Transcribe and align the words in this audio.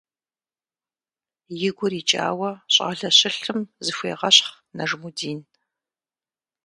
И 1.67 1.69
гур 1.77 1.93
икӀауэ, 1.99 2.51
щӀалэ 2.73 3.09
щылъым 3.17 3.61
зыхуегъэщхъ 3.85 4.49
Нажмудин. 4.75 5.39